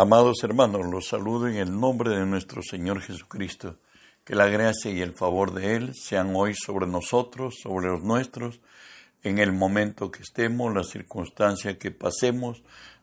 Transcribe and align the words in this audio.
Amados 0.00 0.44
hermanos, 0.44 0.86
los 0.86 1.08
saludo 1.08 1.48
en 1.48 1.56
el 1.56 1.80
nombre 1.80 2.10
de 2.10 2.24
nuestro 2.24 2.62
Señor 2.62 3.00
Jesucristo. 3.00 3.78
Que 4.22 4.36
la 4.36 4.46
gracia 4.46 4.92
y 4.92 5.00
el 5.00 5.12
favor 5.12 5.52
de 5.52 5.74
Él 5.74 5.92
sean 5.92 6.36
hoy 6.36 6.54
sobre 6.54 6.86
nosotros, 6.86 7.56
sobre 7.60 7.88
los 7.88 8.04
nuestros, 8.04 8.60
en 9.24 9.38
el 9.38 9.52
momento 9.52 10.12
que 10.12 10.22
estemos, 10.22 10.72
la 10.72 10.84
circunstancia 10.84 11.80
que 11.80 11.90
pasemos, 11.90 12.62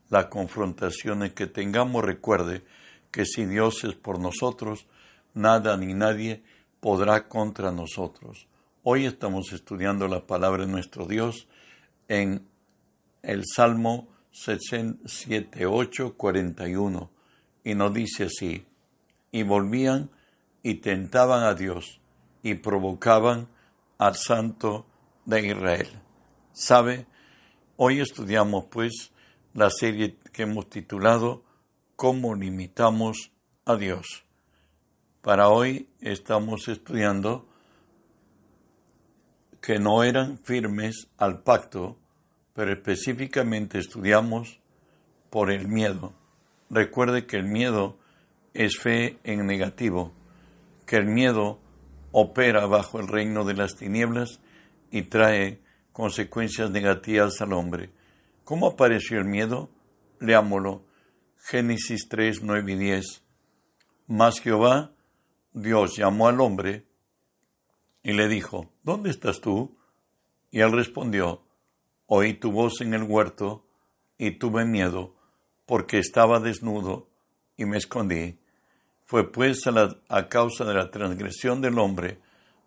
las 0.09 0.27
confrontaciones 0.27 1.34
que 1.34 1.47
tengamos. 1.47 2.02
Recuerde 2.02 2.63
que 3.12 3.25
si 3.25 3.43
Dios 3.45 3.84
es 3.84 3.95
por 3.95 4.17
nosotros, 4.17 4.88
nada 5.34 5.75
ni 5.75 5.93
nadie 5.93 6.43
podrá 6.80 7.27
contra 7.27 7.73
nosotros. 7.73 8.48
Hoy 8.84 9.05
estamos 9.05 9.52
estudiando 9.52 10.07
la 10.07 10.25
palabra 10.25 10.66
de 10.66 10.71
nuestro 10.71 11.07
Dios 11.07 11.49
en 12.07 12.48
el 13.21 13.43
Salmo 13.53 14.14
7841 14.35 17.09
y 17.63 17.73
nos 17.73 17.94
dice 17.94 18.25
así, 18.25 18.66
y 19.31 19.44
volvían 19.44 20.11
y 20.61 20.73
tentaban 20.75 21.44
a 21.44 21.53
Dios 21.53 22.02
y 22.44 22.55
provocaban 22.55 23.48
al 23.98 24.16
Santo 24.16 24.85
de 25.25 25.48
Israel. 25.48 25.88
¿Sabe? 26.52 27.05
Hoy 27.77 28.02
estudiamos 28.02 28.66
pues 28.66 29.13
la 29.53 29.70
serie 29.70 30.17
que 30.34 30.44
hemos 30.44 30.70
titulado 30.70 31.45
¿Cómo 31.95 32.36
limitamos 32.36 33.31
a 33.63 33.77
Dios? 33.77 34.25
Para 35.22 35.47
hoy 35.47 35.88
estamos 36.02 36.67
estudiando 36.67 37.47
que 39.61 39.80
no 39.80 40.03
eran 40.03 40.39
firmes 40.39 41.08
al 41.17 41.41
pacto 41.41 41.97
pero 42.56 42.72
específicamente 42.72 43.78
estudiamos 43.78 44.61
por 45.30 45.52
el 45.52 45.67
miedo. 45.67 46.14
Recuerde 46.70 47.28
que 47.28 47.36
el 47.36 47.44
miedo 47.44 48.00
es 48.53 48.78
fe 48.78 49.20
en 49.25 49.45
negativo, 49.45 50.14
que 50.86 50.95
el 50.95 51.06
miedo 51.06 51.59
opera 52.14 52.66
bajo 52.66 53.02
el 53.02 53.09
reino 53.09 53.44
de 53.44 53.56
las 53.56 53.75
tinieblas 53.75 54.39
y 54.89 55.03
trae 55.03 55.59
consecuencias 55.92 56.72
negativas 56.72 57.42
al 57.42 57.52
hombre. 57.52 57.89
¿Cómo 58.45 58.67
apareció 58.67 59.19
el 59.19 59.25
miedo? 59.25 59.69
Leámoslo. 60.22 60.86
Génesis 61.36 62.08
3, 62.08 62.42
9 62.42 62.72
y 62.72 62.75
10. 62.75 63.23
Mas 64.08 64.40
Jehová, 64.40 64.94
Dios, 65.52 65.97
llamó 65.97 66.30
al 66.30 66.40
hombre 66.40 66.86
y 68.02 68.14
le 68.14 68.30
dijo, 68.30 68.72
¿Dónde 68.81 69.09
estás 69.09 69.42
tú? 69.42 69.78
Y 70.52 70.62
él 70.62 70.72
respondió, 70.72 71.44
Oí 72.08 72.34
tu 72.34 72.52
voz 72.52 72.81
en 72.81 72.94
el 72.94 73.03
huerto 73.03 73.66
y 74.17 74.31
tuve 74.31 74.66
miedo, 74.66 75.16
porque 75.66 75.98
estaba 75.98 76.39
desnudo 76.39 77.08
y 77.58 77.66
me 77.66 77.78
escondí. 77.78 78.38
Fue 79.06 79.31
pues 79.31 79.62
a, 79.67 80.30
causa 80.30 80.66
de 80.66 80.73
la 80.73 80.92
transgresión 80.92 81.62
del 81.62 81.80
hombre 81.80 82.20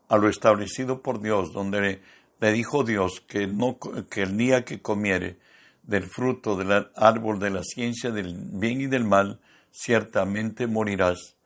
a 0.09 0.17
lo 0.17 0.29
establecido 0.29 1.03
por 1.03 1.21
Dios, 1.21 1.53
donde 1.53 2.01
le, 2.41 2.53
dijo 2.53 2.85
Dios 2.85 3.23
que, 3.27 3.47
no, 3.47 3.79
que 4.11 4.23
el 4.23 4.37
día 4.37 4.65
que 4.65 4.81
comiere 4.81 5.39
del 5.83 6.05
fruto 6.05 6.57
del 6.57 6.89
árbol 6.97 7.39
de 7.39 7.51
la 7.51 7.63
ciencia 7.63 8.11
del 8.11 8.35
bien 8.37 8.81
y 8.81 8.87
del 8.87 9.05
mal, 9.05 9.41
ciertamente 9.71 10.67
morirás. 10.67 11.37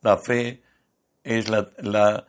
La 0.00 0.18
fe 0.18 0.62
es 1.24 1.48
la, 1.48 1.70
la, 1.78 2.26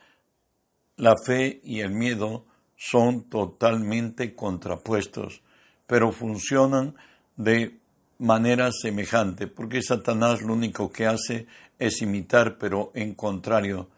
la 0.97 1.15
fe 1.25 1.61
y 1.63 1.79
el 1.79 1.91
miedo 1.91 2.45
son 2.89 3.29
totalmente 3.29 4.35
contrapuestos, 4.35 5.41
pero 5.87 6.11
funcionan 6.11 6.95
de 7.37 7.79
manera 8.19 8.71
semejante, 8.73 9.47
porque 9.47 9.81
Satanás 9.81 10.41
lo 10.41 10.53
único 10.53 10.91
que 10.91 11.05
hace 11.05 11.47
es 11.79 12.01
imitar, 12.01 12.57
pero 12.57 12.91
en 12.93 13.13
contrario, 13.13 13.89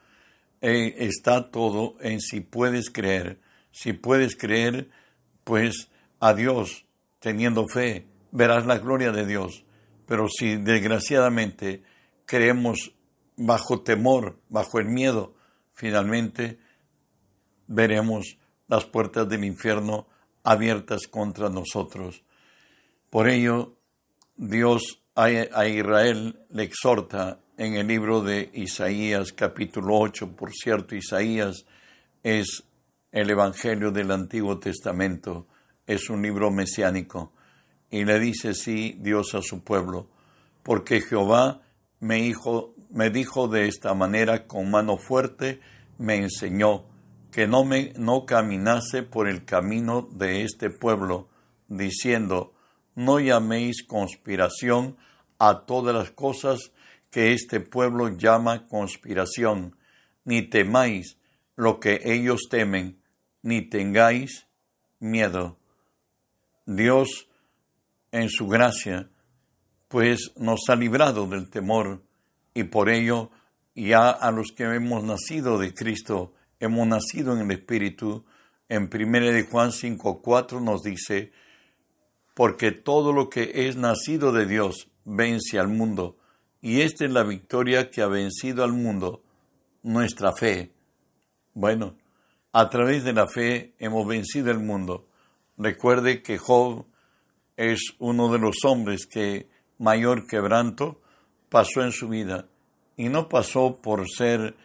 eh, 0.62 0.96
está 1.00 1.50
todo 1.50 1.96
en 2.00 2.22
si 2.22 2.42
puedes 2.42 2.92
creer. 2.92 3.40
Si 3.72 3.94
puedes 3.94 4.36
creer, 4.36 4.90
pues 5.44 5.90
a 6.20 6.34
Dios, 6.34 6.86
teniendo 7.20 7.68
fe, 7.68 8.06
verás 8.32 8.68
la 8.68 8.78
gloria 8.78 9.12
de 9.12 9.26
Dios. 9.26 9.66
Pero 10.06 10.28
si 10.30 10.58
desgraciadamente 10.58 11.84
creemos 12.26 12.94
bajo 13.36 13.82
temor, 13.82 14.40
bajo 14.50 14.80
el 14.80 14.86
miedo, 14.86 15.36
finalmente 15.74 16.60
veremos 17.68 18.38
las 18.68 18.86
puertas 18.86 19.28
del 19.30 19.44
infierno 19.44 20.08
abiertas 20.44 21.08
contra 21.08 21.50
nosotros. 21.50 22.24
Por 23.10 23.30
ello, 23.30 23.76
Dios 24.36 25.02
a 25.16 25.30
Israel 25.68 26.40
le 26.50 26.64
exhorta 26.64 27.40
en 27.58 27.76
el 27.76 27.88
libro 27.88 28.22
de 28.22 28.50
Isaías 28.54 29.32
capítulo 29.32 29.98
8, 29.98 30.36
por 30.36 30.52
cierto, 30.52 30.96
Isaías 30.96 31.66
es 32.22 32.64
el 33.12 33.30
Evangelio 33.30 33.92
del 33.92 34.12
Antiguo 34.12 34.60
Testamento, 34.60 35.48
es 35.88 36.10
un 36.10 36.22
libro 36.22 36.52
mesiánico, 36.52 37.32
y 37.90 38.04
le 38.04 38.20
dice 38.20 38.54
sí 38.54 38.98
Dios 39.00 39.36
a 39.36 39.42
su 39.42 39.64
pueblo, 39.64 40.10
porque 40.64 41.00
Jehová 41.00 41.62
me, 42.02 42.34
me 42.90 43.10
dijo 43.10 43.48
de 43.48 43.70
esta 43.70 43.94
manera 43.94 44.48
con 44.48 44.70
mano 44.70 44.98
fuerte, 44.98 45.62
me 45.98 46.18
enseñó, 46.18 46.84
que 47.36 47.48
no, 47.48 47.66
me, 47.66 47.92
no 47.98 48.26
caminase 48.26 49.04
por 49.04 49.28
el 49.28 49.44
camino 49.44 50.08
de 50.10 50.44
este 50.44 50.70
pueblo, 50.70 51.28
diciendo, 51.68 52.54
no 52.96 53.20
llaméis 53.20 53.84
conspiración 53.86 54.96
a 55.38 55.66
todas 55.66 55.94
las 55.94 56.12
cosas 56.12 56.72
que 57.12 57.34
este 57.34 57.60
pueblo 57.60 58.08
llama 58.08 58.68
conspiración, 58.68 59.76
ni 60.24 60.44
temáis 60.44 61.18
lo 61.58 61.82
que 61.82 62.00
ellos 62.06 62.44
temen, 62.50 63.02
ni 63.42 63.64
tengáis 63.64 64.48
miedo. 65.00 65.58
Dios, 66.66 67.28
en 68.14 68.30
su 68.30 68.48
gracia, 68.48 69.10
pues 69.90 70.32
nos 70.38 70.62
ha 70.70 70.78
librado 70.78 71.28
del 71.28 71.50
temor, 71.50 72.02
y 72.54 72.64
por 72.64 72.88
ello 72.88 73.30
ya 73.76 74.10
a 74.10 74.32
los 74.32 74.54
que 74.56 74.64
hemos 74.64 75.04
nacido 75.04 75.58
de 75.58 75.74
Cristo, 75.74 76.32
hemos 76.66 76.88
nacido 76.88 77.34
en 77.34 77.40
el 77.40 77.52
Espíritu, 77.52 78.26
en 78.70 78.90
1 78.94 79.20
de 79.32 79.44
Juan 79.44 79.72
5.4 79.72 80.62
nos 80.62 80.84
dice, 80.84 81.32
porque 82.34 82.72
todo 82.72 83.14
lo 83.14 83.30
que 83.30 83.68
es 83.68 83.78
nacido 83.78 84.32
de 84.32 84.46
Dios 84.46 84.90
vence 85.06 85.60
al 85.60 85.70
mundo, 85.70 86.18
y 86.62 86.82
esta 86.82 87.06
es 87.06 87.12
la 87.12 87.24
victoria 87.24 87.90
que 87.90 88.02
ha 88.02 88.08
vencido 88.08 88.64
al 88.64 88.74
mundo, 88.74 89.24
nuestra 89.84 90.34
fe. 90.34 90.74
Bueno, 91.54 91.96
a 92.52 92.70
través 92.70 93.04
de 93.04 93.14
la 93.14 93.28
fe 93.28 93.76
hemos 93.80 94.08
vencido 94.08 94.50
el 94.50 94.60
mundo. 94.60 95.08
Recuerde 95.58 96.24
que 96.24 96.38
Job 96.38 96.86
es 97.56 97.94
uno 98.00 98.32
de 98.32 98.40
los 98.40 98.66
hombres 98.66 99.06
que 99.06 99.48
mayor 99.78 100.26
quebranto 100.28 101.02
pasó 101.50 101.84
en 101.84 101.92
su 101.92 102.10
vida, 102.10 102.48
y 102.98 103.10
no 103.10 103.30
pasó 103.30 103.80
por 103.82 104.10
ser 104.10 104.56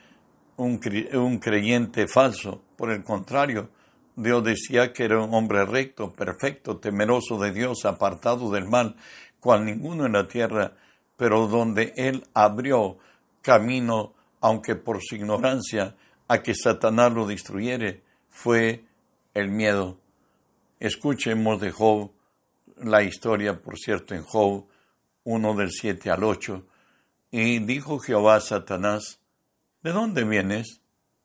un, 0.60 1.38
creyente 1.38 2.06
falso. 2.06 2.62
Por 2.76 2.90
el 2.90 3.02
contrario, 3.02 3.70
Dios 4.14 4.44
decía 4.44 4.92
que 4.92 5.04
era 5.04 5.22
un 5.22 5.34
hombre 5.34 5.64
recto, 5.64 6.12
perfecto, 6.12 6.76
temeroso 6.76 7.38
de 7.38 7.52
Dios, 7.52 7.86
apartado 7.86 8.50
del 8.50 8.68
mal, 8.68 8.96
cual 9.40 9.64
ninguno 9.64 10.04
en 10.04 10.12
la 10.12 10.28
tierra, 10.28 10.74
pero 11.16 11.46
donde 11.46 11.94
él 11.96 12.26
abrió 12.34 12.98
camino, 13.40 14.12
aunque 14.40 14.76
por 14.76 15.00
su 15.02 15.16
ignorancia, 15.16 15.96
a 16.28 16.42
que 16.42 16.54
Satanás 16.54 17.12
lo 17.12 17.26
destruyere, 17.26 18.02
fue 18.28 18.84
el 19.32 19.50
miedo. 19.50 19.98
Escuchemos 20.78 21.60
de 21.60 21.70
Job 21.70 22.12
la 22.76 23.02
historia, 23.02 23.60
por 23.60 23.78
cierto, 23.78 24.14
en 24.14 24.22
Job 24.24 24.66
1 25.24 25.54
del 25.54 25.70
7 25.70 26.10
al 26.10 26.24
8. 26.24 26.66
Y 27.30 27.58
dijo 27.60 27.98
Jehová 27.98 28.36
a 28.36 28.40
Satanás, 28.40 29.19
¿De 29.82 29.92
dónde 29.92 30.24
vienes? 30.24 30.82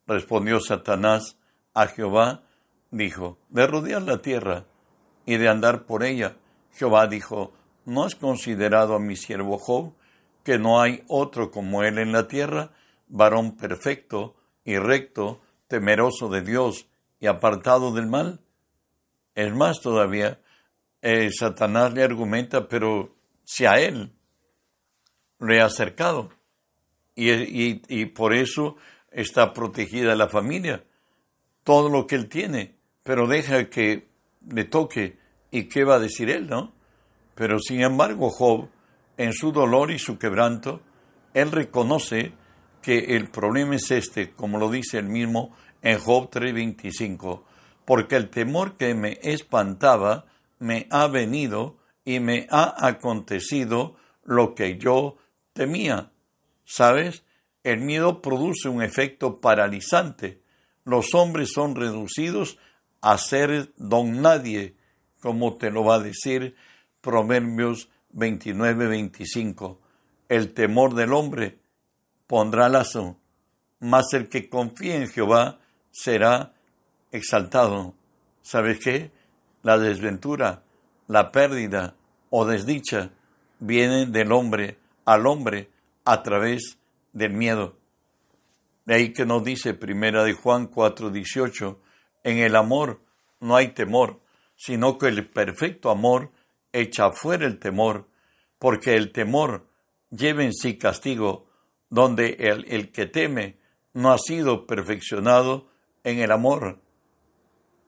Respondió 0.07 0.61
Satanás 0.61 1.37
a 1.73 1.87
Jehová, 1.87 2.43
dijo, 2.89 3.37
de 3.49 3.67
rodear 3.67 4.01
la 4.03 4.19
tierra 4.19 4.65
y 5.25 5.35
de 5.35 5.49
andar 5.49 5.85
por 5.85 6.03
ella. 6.05 6.37
Jehová 6.71 7.07
dijo, 7.07 7.51
¿no 7.83 8.05
has 8.05 8.15
considerado 8.15 8.95
a 8.95 8.99
mi 8.99 9.17
siervo 9.17 9.57
Job, 9.57 9.93
que 10.45 10.57
no 10.57 10.79
hay 10.79 11.03
otro 11.09 11.51
como 11.51 11.83
él 11.83 11.97
en 11.97 12.13
la 12.13 12.29
tierra, 12.29 12.71
varón 13.07 13.57
perfecto 13.57 14.37
y 14.63 14.77
recto, 14.77 15.41
temeroso 15.67 16.29
de 16.29 16.41
Dios 16.41 16.87
y 17.19 17.27
apartado 17.27 17.93
del 17.93 18.07
mal? 18.07 18.39
Es 19.33 19.53
más 19.53 19.81
todavía, 19.81 20.39
eh, 21.01 21.29
Satanás 21.37 21.93
le 21.93 22.03
argumenta, 22.03 22.69
pero 22.69 23.17
si 23.43 23.65
a 23.65 23.81
él 23.81 24.13
le 25.39 25.59
ha 25.59 25.65
acercado, 25.65 26.29
y, 27.15 27.81
y, 27.88 28.06
por 28.07 28.33
eso 28.33 28.75
está 29.12 29.53
protegida 29.53 30.15
la 30.15 30.27
familia, 30.27 30.83
todo 31.63 31.89
lo 31.89 32.06
que 32.06 32.15
él 32.15 32.27
tiene, 32.27 32.75
pero 33.03 33.27
deja 33.27 33.69
que 33.69 34.07
le 34.50 34.65
toque 34.65 35.17
y 35.51 35.63
qué 35.63 35.83
va 35.83 35.95
a 35.95 36.00
decir 36.00 36.29
él, 36.29 36.47
¿no? 36.47 36.73
Pero 37.35 37.59
sin 37.59 37.81
embargo 37.81 38.29
Job 38.29 38.69
en 39.17 39.33
su 39.33 39.51
dolor 39.51 39.91
y 39.91 40.00
su 40.00 40.17
quebranto, 40.17 40.81
él 41.33 41.51
reconoce 41.51 42.33
que 42.81 43.15
el 43.15 43.29
problema 43.29 43.75
es 43.75 43.89
este, 43.91 44.31
como 44.31 44.59
lo 44.59 44.69
dice 44.69 45.00
él 45.00 45.07
mismo 45.07 45.56
en 45.81 46.00
Job 46.00 46.29
3:25, 46.29 47.44
porque 47.85 48.15
el 48.15 48.29
temor 48.29 48.75
que 48.75 48.94
me 48.94 49.19
espantaba 49.23 50.25
me 50.59 50.88
ha 50.89 51.07
venido 51.07 51.77
y 52.03 52.19
me 52.19 52.47
ha 52.50 52.88
acontecido 52.88 53.95
lo 54.23 54.56
que 54.56 54.77
yo 54.77 55.17
temía. 55.53 56.12
¿Sabes? 56.65 57.23
El 57.63 57.79
miedo 57.79 58.21
produce 58.21 58.69
un 58.69 58.81
efecto 58.81 59.39
paralizante. 59.39 60.41
Los 60.83 61.13
hombres 61.15 61.51
son 61.53 61.75
reducidos 61.75 62.57
a 63.01 63.17
ser 63.17 63.73
don 63.77 64.21
nadie, 64.21 64.75
como 65.19 65.56
te 65.56 65.71
lo 65.71 65.83
va 65.83 65.95
a 65.95 66.00
decir 66.00 66.56
Proverbios 67.01 67.89
29-25. 68.13 69.77
El 70.27 70.53
temor 70.53 70.95
del 70.95 71.13
hombre 71.13 71.59
pondrá 72.27 72.67
lazo, 72.69 73.17
mas 73.79 74.13
el 74.13 74.29
que 74.29 74.50
confía 74.50 74.95
en 74.95 75.07
Jehová 75.07 75.59
será 75.91 76.53
exaltado. 77.12 77.94
¿Sabes 78.41 78.79
qué? 78.79 79.12
La 79.62 79.77
desventura, 79.77 80.63
la 81.07 81.31
pérdida 81.31 81.95
o 82.29 82.45
desdicha 82.45 83.12
vienen 83.59 84.12
del 84.12 84.31
hombre 84.31 84.77
al 85.06 85.27
hombre 85.27 85.69
a 86.05 86.23
través 86.23 86.77
del 87.11 87.33
miedo. 87.33 87.77
De 88.85 88.95
ahí 88.95 89.13
que 89.13 89.25
nos 89.25 89.43
dice 89.43 89.73
Primera 89.73 90.23
de 90.23 90.33
Juan 90.33 90.67
4:18, 90.67 91.79
en 92.23 92.37
el 92.37 92.55
amor 92.55 93.01
no 93.39 93.55
hay 93.55 93.69
temor, 93.69 94.21
sino 94.55 94.97
que 94.97 95.07
el 95.07 95.27
perfecto 95.27 95.89
amor 95.89 96.31
echa 96.71 97.11
fuera 97.11 97.45
el 97.45 97.59
temor, 97.59 98.07
porque 98.59 98.95
el 98.95 99.11
temor 99.11 99.67
lleva 100.11 100.43
en 100.43 100.53
sí 100.53 100.77
castigo, 100.77 101.47
donde 101.89 102.37
el, 102.39 102.65
el 102.69 102.91
que 102.91 103.05
teme 103.07 103.57
no 103.93 104.11
ha 104.11 104.17
sido 104.17 104.67
perfeccionado 104.67 105.67
en 106.03 106.19
el 106.19 106.31
amor. 106.31 106.79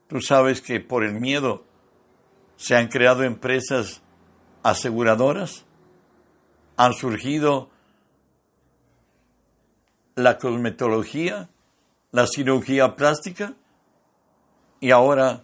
Tú 0.08 0.22
sabes 0.22 0.62
que 0.62 0.80
por 0.80 1.04
el 1.04 1.14
miedo 1.14 1.66
se 2.56 2.76
han 2.76 2.88
creado 2.88 3.24
empresas 3.24 4.02
aseguradoras, 4.64 5.66
han 6.76 6.94
surgido 6.94 7.70
la 10.18 10.40
cosmetología, 10.40 11.48
la 12.12 12.26
cirugía 12.26 12.96
plástica 12.96 13.54
y 14.80 14.90
ahora 14.90 15.44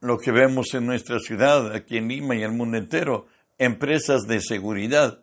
lo 0.00 0.18
que 0.18 0.32
vemos 0.32 0.74
en 0.74 0.84
nuestra 0.84 1.18
ciudad, 1.18 1.74
aquí 1.74 1.96
en 1.96 2.08
Lima 2.08 2.36
y 2.36 2.42
el 2.42 2.52
mundo 2.52 2.76
entero, 2.76 3.26
empresas 3.56 4.26
de 4.26 4.42
seguridad, 4.42 5.22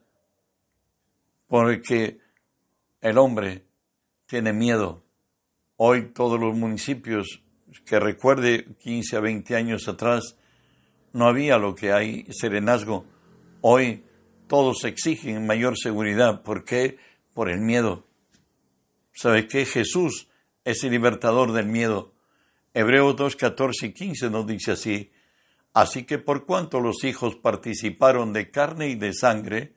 porque 1.48 2.20
el 3.00 3.20
hombre 3.20 3.64
tiene 4.26 4.54
miedo. 4.54 5.04
Hoy 5.76 6.08
todos 6.14 6.40
los 6.40 6.56
municipios 6.56 7.44
que 7.86 8.00
recuerde 8.00 8.66
15 8.80 9.18
a 9.18 9.20
20 9.20 9.56
años 9.56 9.88
atrás, 9.88 10.36
no 11.14 11.28
había 11.28 11.60
lo 11.60 11.76
que 11.76 11.92
hay 11.94 12.26
serenazgo. 12.32 13.06
Hoy 13.62 14.04
todos 14.48 14.84
exigen 14.84 15.46
mayor 15.46 15.78
seguridad. 15.78 16.42
¿Por 16.42 16.66
qué? 16.66 16.98
Por 17.36 17.52
el 17.52 17.62
miedo. 17.62 18.07
¿Sabe 19.18 19.48
qué? 19.48 19.66
Jesús 19.66 20.30
es 20.64 20.84
el 20.84 20.92
libertador 20.92 21.52
del 21.52 21.66
miedo. 21.66 22.14
Hebreos 22.76 23.16
2, 23.16 23.36
14 23.36 23.88
y 23.88 23.92
15 23.92 24.30
nos 24.30 24.46
dice 24.46 24.74
así. 24.74 25.12
Así 25.74 26.04
que 26.04 26.20
por 26.20 26.46
cuanto 26.46 26.82
los 26.82 27.04
hijos 27.04 27.36
participaron 27.36 28.32
de 28.32 28.52
carne 28.52 28.90
y 28.90 28.96
de 28.96 29.14
sangre, 29.14 29.74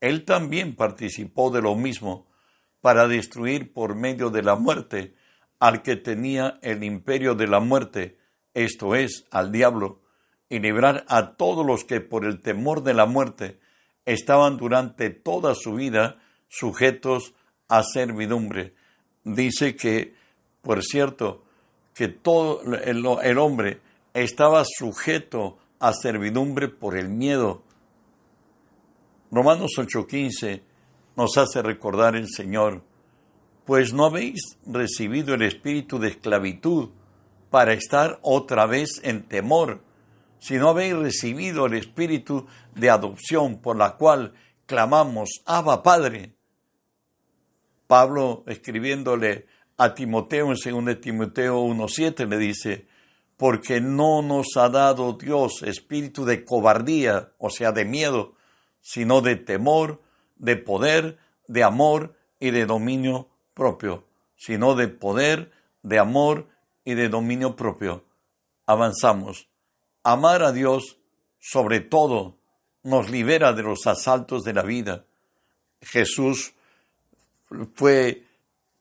él 0.00 0.24
también 0.24 0.74
participó 0.74 1.52
de 1.52 1.62
lo 1.62 1.76
mismo, 1.76 2.26
para 2.80 3.06
destruir 3.06 3.72
por 3.72 3.94
medio 3.94 4.30
de 4.30 4.42
la 4.42 4.56
muerte 4.56 5.14
al 5.60 5.82
que 5.82 5.94
tenía 5.94 6.58
el 6.60 6.82
imperio 6.82 7.36
de 7.36 7.46
la 7.46 7.60
muerte, 7.60 8.18
esto 8.52 8.96
es, 8.96 9.26
al 9.30 9.52
diablo, 9.52 10.02
y 10.48 10.58
librar 10.58 11.04
a 11.06 11.36
todos 11.36 11.64
los 11.64 11.84
que 11.84 12.00
por 12.00 12.24
el 12.24 12.40
temor 12.40 12.82
de 12.82 12.94
la 12.94 13.06
muerte 13.06 13.60
estaban 14.06 14.56
durante 14.56 15.10
toda 15.10 15.54
su 15.54 15.74
vida 15.74 16.20
sujetos 16.48 17.34
a 17.72 17.82
servidumbre. 17.82 18.74
Dice 19.24 19.74
que, 19.76 20.14
por 20.60 20.82
cierto, 20.82 21.42
que 21.94 22.08
todo 22.08 22.60
el, 22.74 23.38
hombre 23.38 23.80
estaba 24.12 24.62
sujeto 24.66 25.56
a 25.80 25.94
servidumbre 25.94 26.68
por 26.68 26.98
el 26.98 27.08
miedo. 27.08 27.62
Romanos 29.30 29.70
8:15 29.78 30.60
nos 31.16 31.38
hace 31.38 31.62
recordar 31.62 32.14
el 32.14 32.28
Señor, 32.28 32.82
pues 33.64 33.94
no 33.94 34.04
habéis 34.04 34.58
recibido 34.66 35.32
el 35.32 35.40
espíritu 35.40 35.98
de 35.98 36.08
esclavitud 36.08 36.90
para 37.48 37.72
estar 37.72 38.18
otra 38.20 38.66
vez 38.66 39.00
en 39.02 39.22
temor, 39.22 39.80
sino 40.38 40.68
habéis 40.68 40.94
recibido 40.94 41.64
el 41.64 41.72
espíritu 41.72 42.46
de 42.74 42.90
adopción 42.90 43.62
por 43.62 43.76
la 43.76 43.96
cual 43.96 44.34
clamamos, 44.66 45.40
Abba 45.46 45.82
Padre. 45.82 46.34
Pablo, 47.92 48.42
escribiéndole 48.46 49.44
a 49.76 49.92
Timoteo 49.92 50.50
en 50.50 50.84
2 50.86 50.98
Timoteo 50.98 51.62
1.7, 51.62 52.26
le 52.26 52.38
dice, 52.38 52.86
porque 53.36 53.82
no 53.82 54.22
nos 54.22 54.56
ha 54.56 54.70
dado 54.70 55.12
Dios 55.12 55.62
espíritu 55.62 56.24
de 56.24 56.42
cobardía, 56.42 57.34
o 57.36 57.50
sea, 57.50 57.70
de 57.70 57.84
miedo, 57.84 58.32
sino 58.80 59.20
de 59.20 59.36
temor, 59.36 60.00
de 60.36 60.56
poder, 60.56 61.18
de 61.48 61.64
amor 61.64 62.16
y 62.40 62.50
de 62.50 62.64
dominio 62.64 63.28
propio, 63.52 64.06
sino 64.36 64.74
de 64.74 64.88
poder, 64.88 65.52
de 65.82 65.98
amor 65.98 66.48
y 66.86 66.94
de 66.94 67.10
dominio 67.10 67.56
propio. 67.56 68.06
Avanzamos. 68.64 69.50
Amar 70.02 70.42
a 70.44 70.52
Dios 70.52 70.96
sobre 71.38 71.80
todo 71.80 72.38
nos 72.84 73.10
libera 73.10 73.52
de 73.52 73.62
los 73.62 73.86
asaltos 73.86 74.44
de 74.44 74.54
la 74.54 74.62
vida. 74.62 75.04
Jesús 75.82 76.54
fue 77.74 78.26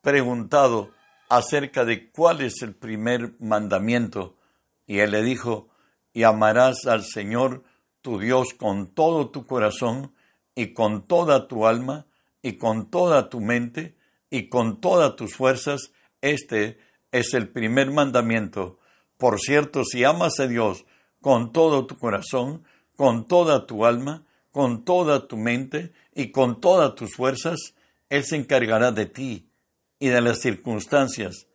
preguntado 0.02 0.92
acerca 1.30 1.86
de 1.86 2.12
cuál 2.12 2.42
es 2.42 2.62
el 2.62 2.76
primer 2.76 3.36
mandamiento 3.40 4.38
y 4.86 5.00
él 5.00 5.12
le 5.12 5.24
dijo, 5.24 5.70
y 6.14 6.24
amarás 6.24 6.86
al 6.86 7.04
Señor 7.04 7.64
tu 8.02 8.20
Dios 8.20 8.54
con 8.58 8.94
todo 8.94 9.30
tu 9.30 9.46
corazón 9.46 10.14
y 10.56 10.74
con 10.74 11.08
toda 11.08 11.48
tu 11.48 11.66
alma 11.66 12.08
y 12.42 12.58
con 12.58 12.90
toda 12.90 13.30
tu 13.30 13.40
mente 13.40 13.96
y 14.30 14.50
con 14.50 14.82
todas 14.82 15.16
tus 15.16 15.36
fuerzas. 15.36 15.94
Este 16.20 16.80
es 17.12 17.34
el 17.34 17.50
primer 17.50 17.92
mandamiento. 17.92 18.80
Por 19.18 19.40
cierto, 19.40 19.84
si 19.86 20.04
amas 20.04 20.40
a 20.40 20.48
Dios 20.48 20.86
con 21.22 21.54
todo 21.54 21.86
tu 21.86 21.98
corazón, 21.98 22.64
con 22.96 23.28
toda 23.28 23.66
tu 23.68 23.86
alma, 23.86 24.26
con 24.52 24.84
toda 24.84 25.28
tu 25.28 25.38
mente 25.38 25.94
y 26.14 26.32
con 26.32 26.60
todas 26.60 26.96
tus 26.96 27.16
fuerzas, 27.16 27.76
él 28.12 28.26
se 28.26 28.36
encargará 28.36 28.92
de 28.92 29.06
ti 29.06 29.50
y 29.98 30.10
de 30.10 30.20
las 30.20 30.42
circunstancias 30.42 31.48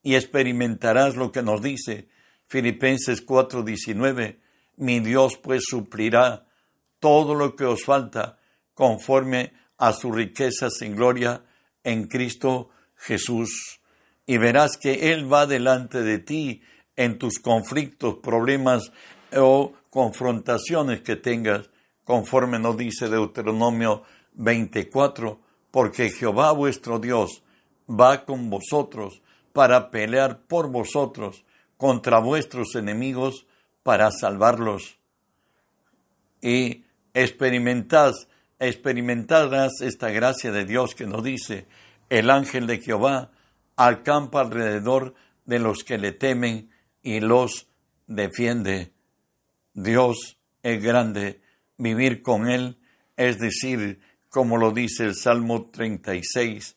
y 0.00 0.14
experimentarás 0.14 1.16
lo 1.16 1.32
que 1.32 1.42
nos 1.42 1.60
dice 1.60 2.08
Filipenses 2.46 3.26
4:19. 3.26 4.38
Mi 4.76 5.00
Dios 5.00 5.36
pues 5.42 5.64
suplirá 5.66 6.46
todo 7.00 7.34
lo 7.34 7.56
que 7.56 7.64
os 7.64 7.82
falta 7.82 8.38
conforme 8.74 9.54
a 9.76 9.92
sus 9.92 10.14
riquezas 10.14 10.80
en 10.82 10.94
gloria 10.94 11.44
en 11.82 12.06
Cristo 12.06 12.70
Jesús. 12.94 13.80
Y 14.24 14.36
verás 14.36 14.76
que 14.76 15.12
Él 15.12 15.30
va 15.30 15.46
delante 15.46 16.02
de 16.02 16.20
ti 16.20 16.62
en 16.94 17.18
tus 17.18 17.40
conflictos, 17.40 18.18
problemas 18.22 18.92
o 19.36 19.72
confrontaciones 19.90 21.00
que 21.00 21.16
tengas, 21.16 21.70
conforme 22.04 22.60
nos 22.60 22.76
dice 22.76 23.08
Deuteronomio 23.08 24.04
24 24.34 25.43
porque 25.74 26.10
Jehová 26.10 26.52
vuestro 26.52 27.00
Dios 27.00 27.42
va 27.90 28.24
con 28.24 28.48
vosotros 28.48 29.22
para 29.52 29.90
pelear 29.90 30.42
por 30.42 30.70
vosotros 30.70 31.44
contra 31.76 32.20
vuestros 32.20 32.76
enemigos 32.76 33.48
para 33.82 34.12
salvarlos. 34.12 35.00
Y 36.40 36.84
experimentad, 37.12 38.12
experimentarás 38.60 39.80
esta 39.80 40.10
gracia 40.10 40.52
de 40.52 40.64
Dios 40.64 40.94
que 40.94 41.08
nos 41.08 41.24
dice, 41.24 41.66
el 42.08 42.30
ángel 42.30 42.68
de 42.68 42.78
Jehová 42.78 43.32
acampa 43.74 44.42
alrededor 44.42 45.16
de 45.44 45.58
los 45.58 45.82
que 45.82 45.98
le 45.98 46.12
temen 46.12 46.70
y 47.02 47.18
los 47.18 47.66
defiende. 48.06 48.92
Dios 49.72 50.38
es 50.62 50.80
grande, 50.80 51.40
vivir 51.78 52.22
con 52.22 52.48
Él, 52.48 52.78
es 53.16 53.40
decir, 53.40 53.98
como 54.34 54.58
lo 54.58 54.72
dice 54.72 55.04
el 55.04 55.14
Salmo 55.14 55.70
36. 55.70 56.76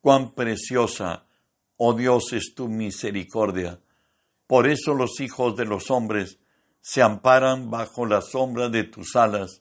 Cuán 0.00 0.32
preciosa, 0.32 1.26
oh 1.76 1.92
Dios, 1.92 2.32
es 2.32 2.54
tu 2.54 2.66
misericordia. 2.66 3.78
Por 4.46 4.68
eso 4.68 4.94
los 4.94 5.20
hijos 5.20 5.54
de 5.54 5.66
los 5.66 5.90
hombres 5.90 6.38
se 6.80 7.02
amparan 7.02 7.70
bajo 7.70 8.06
la 8.06 8.22
sombra 8.22 8.70
de 8.70 8.84
tus 8.84 9.16
alas, 9.16 9.60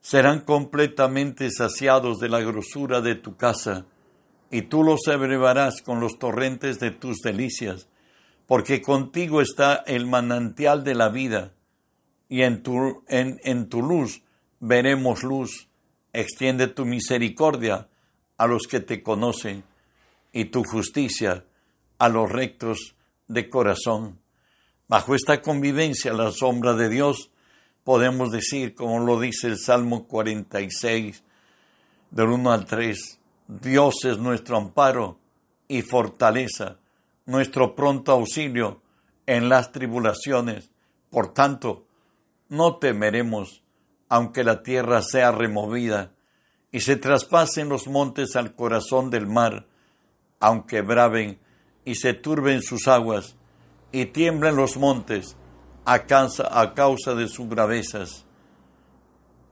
serán 0.00 0.40
completamente 0.40 1.48
saciados 1.52 2.18
de 2.18 2.28
la 2.28 2.40
grosura 2.40 3.00
de 3.00 3.14
tu 3.14 3.36
casa, 3.36 3.86
y 4.50 4.62
tú 4.62 4.82
los 4.82 5.06
abrevarás 5.06 5.80
con 5.80 6.00
los 6.00 6.18
torrentes 6.18 6.80
de 6.80 6.90
tus 6.90 7.18
delicias, 7.18 7.86
porque 8.48 8.82
contigo 8.82 9.40
está 9.40 9.76
el 9.86 10.08
manantial 10.08 10.82
de 10.82 10.96
la 10.96 11.08
vida, 11.08 11.52
y 12.28 12.42
en 12.42 12.64
tu, 12.64 13.04
en, 13.06 13.38
en 13.44 13.68
tu 13.68 13.80
luz 13.80 14.23
veremos 14.64 15.22
luz. 15.22 15.68
Extiende 16.12 16.68
tu 16.68 16.86
misericordia 16.86 17.88
a 18.38 18.46
los 18.46 18.66
que 18.66 18.80
te 18.80 19.02
conocen, 19.02 19.64
y 20.32 20.46
tu 20.46 20.64
justicia 20.64 21.44
a 21.98 22.08
los 22.08 22.30
rectos 22.30 22.96
de 23.28 23.48
corazón. 23.48 24.18
Bajo 24.88 25.14
esta 25.14 25.42
convivencia, 25.42 26.12
la 26.12 26.32
sombra 26.32 26.74
de 26.74 26.88
Dios, 26.88 27.30
podemos 27.84 28.32
decir, 28.32 28.74
como 28.74 28.98
lo 28.98 29.20
dice 29.20 29.46
el 29.46 29.58
Salmo 29.58 30.08
46, 30.08 31.22
del 32.10 32.28
1 32.28 32.50
al 32.50 32.64
3, 32.64 33.20
Dios 33.46 34.04
es 34.04 34.18
nuestro 34.18 34.56
amparo 34.56 35.18
y 35.68 35.82
fortaleza, 35.82 36.78
nuestro 37.26 37.76
pronto 37.76 38.12
auxilio 38.12 38.82
en 39.26 39.48
las 39.48 39.72
tribulaciones. 39.72 40.70
Por 41.10 41.32
tanto, 41.32 41.86
no 42.48 42.76
temeremos, 42.78 43.62
aunque 44.08 44.44
la 44.44 44.62
tierra 44.62 45.02
sea 45.02 45.32
removida 45.32 46.12
y 46.70 46.80
se 46.80 46.96
traspasen 46.96 47.68
los 47.68 47.86
montes 47.86 48.36
al 48.36 48.54
corazón 48.54 49.10
del 49.10 49.26
mar, 49.26 49.66
aunque 50.40 50.82
braven 50.82 51.38
y 51.84 51.94
se 51.94 52.14
turben 52.14 52.62
sus 52.62 52.88
aguas 52.88 53.36
y 53.92 54.06
tiemblen 54.06 54.56
los 54.56 54.76
montes 54.76 55.36
a 55.84 56.04
causa, 56.04 57.14
de 57.14 57.28
sus 57.28 57.48
gravezas. 57.48 58.24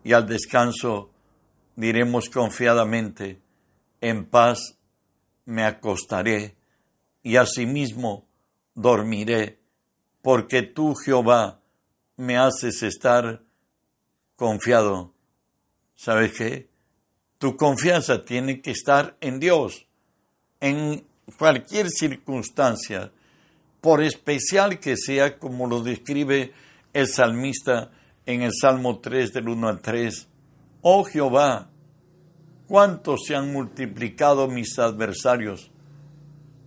Y 0.02 0.14
al 0.14 0.26
descanso 0.26 1.10
diremos 1.76 2.28
confiadamente, 2.28 3.40
en 4.00 4.24
paz 4.24 4.76
me 5.44 5.64
acostaré 5.64 6.56
y 7.22 7.36
asimismo 7.36 8.26
dormiré, 8.74 9.60
porque 10.22 10.62
tú, 10.62 10.94
Jehová, 10.94 11.60
me 12.16 12.36
haces 12.36 12.82
estar 12.82 13.42
confiado. 14.42 15.14
¿Sabes 15.94 16.32
qué? 16.36 16.68
Tu 17.38 17.56
confianza 17.56 18.24
tiene 18.24 18.60
que 18.60 18.72
estar 18.72 19.16
en 19.20 19.38
Dios, 19.38 19.86
en 20.58 21.06
cualquier 21.38 21.88
circunstancia 21.88 23.12
por 23.80 24.02
especial 24.02 24.80
que 24.80 24.96
sea 24.96 25.38
como 25.38 25.68
lo 25.68 25.80
describe 25.80 26.52
el 26.92 27.06
salmista 27.06 27.92
en 28.26 28.42
el 28.42 28.50
Salmo 28.52 28.98
3 28.98 29.32
del 29.32 29.48
1 29.48 29.68
al 29.68 29.80
3. 29.80 30.28
Oh 30.80 31.04
Jehová, 31.04 31.70
cuántos 32.66 33.20
se 33.24 33.36
han 33.36 33.52
multiplicado 33.52 34.48
mis 34.48 34.76
adversarios. 34.80 35.70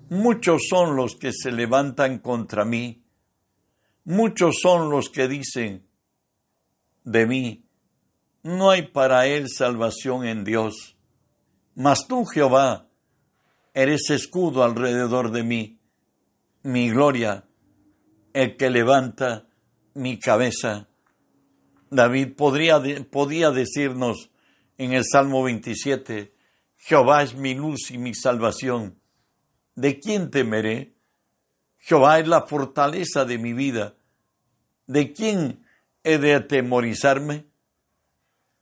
Muchos 0.09 0.61
son 0.69 0.95
los 0.95 1.17
que 1.17 1.33
se 1.33 1.51
levantan 1.51 2.19
contra 2.19 2.63
mí. 2.63 3.03
Muchos 4.05 4.59
son 4.61 4.89
los 4.89 5.09
que 5.09 5.27
dicen 5.27 5.85
de 7.05 7.27
mí, 7.27 7.64
no 8.45 8.69
hay 8.69 8.83
para 8.83 9.25
él 9.25 9.49
salvación 9.49 10.23
en 10.23 10.43
Dios. 10.43 10.95
Mas 11.73 12.07
tú, 12.07 12.25
Jehová, 12.25 12.87
eres 13.73 14.11
escudo 14.11 14.63
alrededor 14.63 15.31
de 15.31 15.43
mí 15.43 15.79
mi 16.61 16.91
gloria, 16.91 17.45
el 18.33 18.55
que 18.55 18.69
levanta 18.69 19.47
mi 19.95 20.19
cabeza. 20.19 20.87
David 21.89 22.35
podría, 22.35 22.79
podía 23.09 23.49
decirnos 23.49 24.29
en 24.77 24.93
el 24.93 25.05
Salmo 25.11 25.41
27, 25.41 26.31
Jehová 26.77 27.23
es 27.23 27.33
mi 27.33 27.55
luz 27.55 27.89
y 27.89 27.97
mi 27.97 28.13
salvación. 28.13 28.99
¿De 29.73 29.99
quién 29.99 30.29
temeré? 30.29 30.93
Jehová 31.79 32.19
es 32.19 32.27
la 32.27 32.43
fortaleza 32.43 33.25
de 33.25 33.39
mi 33.39 33.53
vida. 33.53 33.95
¿De 34.85 35.13
quién 35.13 35.65
he 36.03 36.19
de 36.19 36.35
atemorizarme? 36.35 37.54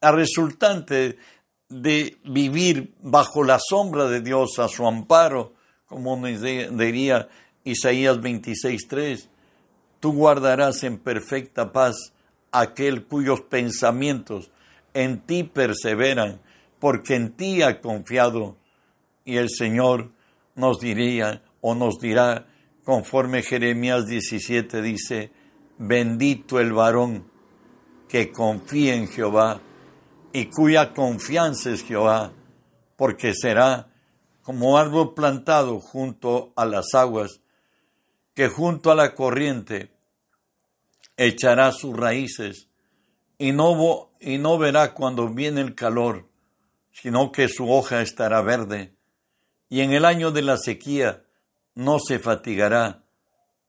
A 0.04 0.12
resultante 0.12 1.18
de 1.70 2.18
vivir 2.26 2.94
bajo 3.02 3.42
la 3.42 3.58
sombra 3.58 4.10
de 4.10 4.20
Dios, 4.20 4.60
a 4.60 4.68
su 4.68 4.86
amparo, 4.86 5.54
como 5.88 6.18
nos 6.18 6.42
diría 6.42 7.30
Isaías 7.64 8.18
26:3, 8.20 9.30
tú 10.02 10.12
guardarás 10.12 10.84
en 10.84 10.98
perfecta 10.98 11.72
paz 11.72 11.96
aquel 12.52 13.06
cuyos 13.06 13.40
pensamientos 13.44 14.52
en 14.94 15.22
ti 15.22 15.46
perseveran, 15.46 16.42
porque 16.80 17.16
en 17.16 17.32
ti 17.32 17.62
ha 17.62 17.80
confiado. 17.80 18.58
Y 19.24 19.38
el 19.38 19.50
Señor 19.50 20.12
nos 20.56 20.82
diría 20.82 21.44
o 21.62 21.76
nos 21.76 21.98
dirá, 22.00 22.46
conforme 22.84 23.42
Jeremías 23.42 24.06
17 24.06 24.82
dice, 24.82 25.32
bendito 25.78 26.60
el 26.60 26.74
varón 26.74 27.32
que 28.10 28.34
confía 28.34 28.96
en 28.96 29.08
Jehová 29.08 29.62
y 30.34 30.46
cuya 30.46 30.94
confianza 30.94 31.70
es 31.70 31.84
Jehová, 31.84 32.34
porque 32.98 33.34
será 33.34 33.88
como 34.42 34.78
árbol 34.78 35.14
plantado 35.14 35.80
junto 35.80 36.52
a 36.56 36.66
las 36.66 36.94
aguas 36.94 37.40
que 38.34 38.50
junto 38.50 38.92
a 38.92 38.96
la 38.96 39.14
corriente 39.14 39.92
echará 41.18 41.72
sus 41.72 41.96
raíces 41.96 42.68
y 43.38 43.52
no, 43.52 44.12
y 44.20 44.40
no 44.40 44.58
verá 44.58 44.94
cuando 44.94 45.30
viene 45.30 45.62
el 45.62 45.76
calor, 45.76 46.28
sino 46.92 47.32
que 47.32 47.48
su 47.48 47.70
hoja 47.72 48.02
estará 48.02 48.42
verde, 48.42 48.96
y 49.70 49.82
en 49.82 49.94
el 49.94 50.06
año 50.06 50.32
de 50.32 50.42
la 50.42 50.58
sequía 50.58 51.24
no 51.76 52.00
se 52.00 52.20
fatigará, 52.20 53.04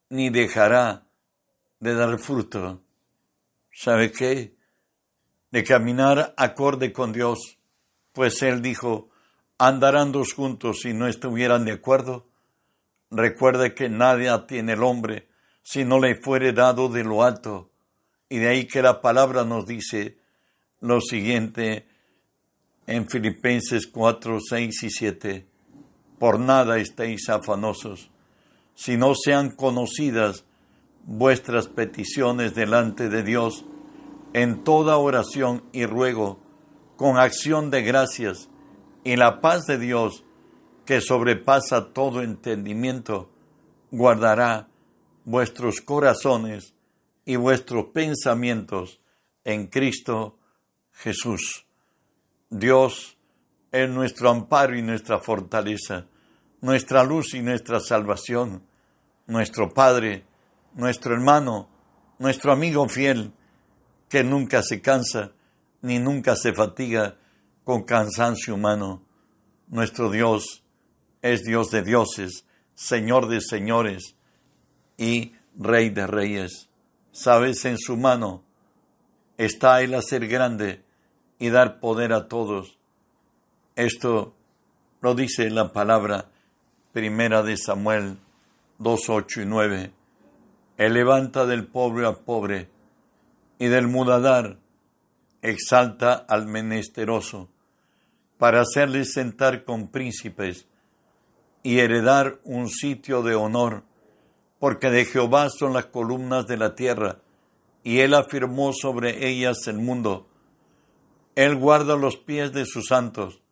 ni 0.09 0.31
dejará 0.31 1.07
de 1.81 1.95
dar 1.95 2.19
fruto. 2.19 2.83
¿Sabe 3.73 4.13
qué? 4.13 4.54
De 5.55 5.63
caminar 5.63 6.35
acorde 6.37 6.93
con 6.93 7.13
Dios, 7.13 7.59
pues 8.13 8.43
Él 8.43 8.61
dijo, 8.61 9.11
andarán 9.57 10.11
dos 10.11 10.33
juntos 10.33 10.81
si 10.83 10.95
no 10.95 11.07
estuvieran 11.07 11.65
de 11.65 11.71
acuerdo. 11.71 12.27
Recuerde 13.13 13.73
que 13.73 13.89
nadie 13.89 14.37
tiene 14.49 14.73
el 14.73 14.83
hombre 14.83 15.29
si 15.63 15.85
no 15.85 16.01
le 16.01 16.17
fuere 16.17 16.53
dado 16.53 16.89
de 16.89 17.05
lo 17.05 17.23
alto. 17.23 17.71
Y 18.29 18.39
de 18.39 18.49
ahí 18.49 18.67
que 18.67 18.83
la 18.83 19.01
palabra 19.01 19.45
nos 19.45 19.65
dice 19.65 20.19
lo 20.81 21.01
siguiente 21.01 21.87
en 22.89 23.09
Filipenses 23.09 23.87
4, 23.87 24.39
6 24.41 24.83
y 24.83 24.91
7. 24.91 25.47
Por 26.19 26.41
nada 26.41 26.79
estéis 26.79 27.29
afanosos, 27.29 28.11
si 28.75 28.97
no 28.97 29.15
sean 29.15 29.51
conocidas 29.55 30.47
vuestras 31.05 31.69
peticiones 31.69 32.57
delante 32.57 33.09
de 33.09 33.23
Dios 33.23 33.65
en 34.35 34.65
toda 34.65 34.99
oración 34.99 35.65
y 35.73 35.87
ruego, 35.87 36.39
con 36.97 37.17
acción 37.17 37.71
de 37.71 37.83
gracias, 37.83 38.51
y 39.05 39.17
la 39.17 39.41
paz 39.41 39.65
de 39.67 39.79
Dios, 39.79 40.25
que 40.85 41.01
sobrepasa 41.01 41.93
todo 41.95 42.21
entendimiento, 42.21 43.31
guardará 43.91 44.69
vuestros 45.25 45.81
corazones 45.81 46.75
y 47.25 47.37
vuestros 47.37 47.87
pensamientos 47.87 49.01
en 49.45 49.69
Cristo 49.69 50.37
Jesús. 50.93 51.67
Dios 52.51 53.17
es 53.73 53.89
nuestro 53.89 54.31
amparo 54.31 54.77
y 54.77 54.83
nuestra 54.83 55.21
fortaleza, 55.21 56.07
nuestra 56.61 57.05
luz 57.05 57.35
y 57.35 57.41
nuestra 57.41 57.81
salvación, 57.81 58.63
nuestro 59.27 59.73
Padre, 59.73 60.25
nuestro 60.75 61.15
hermano, 61.15 61.69
nuestro 62.19 62.53
amigo 62.53 62.89
fiel, 62.89 63.33
que 64.15 64.23
nunca 64.23 64.63
se 64.63 64.81
cansa 64.81 65.33
ni 65.83 65.99
nunca 65.99 66.37
se 66.37 66.53
fatiga 66.53 67.17
con 67.65 67.83
cansancio 67.83 68.55
humano, 68.55 69.03
nuestro 69.67 70.09
Dios, 70.09 70.63
es 71.21 71.43
Dios 71.43 71.73
de 71.73 71.83
dioses, 71.83 72.47
Señor 72.77 73.27
de 73.27 73.41
señores 73.41 74.15
y 74.97 75.33
Rey 75.59 75.91
de 75.91 76.07
reyes. 76.07 76.69
Sabes, 77.11 77.65
en 77.65 77.77
su 77.77 77.97
mano 77.97 78.45
está 79.37 79.83
el 79.83 79.95
hacer 79.95 80.29
grande 80.29 80.85
y 81.41 81.49
dar 81.49 81.81
poder 81.81 82.13
a 82.13 82.29
todos. 82.29 82.79
Esto 83.75 84.33
lo 85.01 85.17
dice 85.17 85.51
la 85.51 85.73
palabra 85.73 86.31
primera 86.93 87.43
de 87.43 87.57
Samuel 87.57 88.19
2, 88.79 89.09
8 89.09 89.41
y 89.41 89.47
9. 89.47 89.93
Él 90.77 90.93
levanta 90.95 91.47
del 91.47 91.67
pobre 91.67 92.07
al 92.07 92.19
pobre 92.19 92.74
y 93.59 93.67
del 93.67 93.89
mudadar 93.89 94.59
exalta 95.43 96.15
al 96.15 96.47
menesteroso 96.47 97.51
para 98.39 98.63
hacerle 98.63 99.05
sentar 99.05 99.65
con 99.65 99.89
príncipes 99.89 100.67
y 101.63 101.79
heredar 101.79 102.41
un 102.45 102.69
sitio 102.69 103.23
de 103.23 103.35
honor, 103.35 103.85
porque 104.59 104.91
de 104.91 105.05
Jehová 105.05 105.49
son 105.51 105.73
las 105.73 105.87
columnas 105.87 106.47
de 106.47 106.57
la 106.57 106.75
tierra, 106.75 107.21
y 107.83 108.01
él 108.01 108.15
afirmó 108.15 108.73
sobre 108.73 109.29
ellas 109.29 109.67
el 109.67 109.79
mundo. 109.79 110.29
Él 111.35 111.57
guarda 111.57 111.97
los 111.97 112.17
pies 112.17 112.53
de 112.53 112.67
sus 112.67 112.87
santos, 112.87 113.43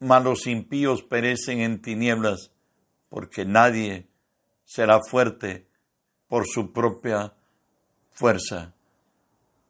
mas 0.00 0.24
los 0.24 0.46
impíos 0.46 1.02
perecen 1.02 1.60
en 1.60 1.80
tinieblas, 1.80 2.50
porque 3.08 3.44
nadie 3.44 4.08
será 4.64 5.00
fuerte 5.00 5.66
por 6.26 6.46
su 6.46 6.72
propia 6.72 7.34
fuerza. 8.10 8.74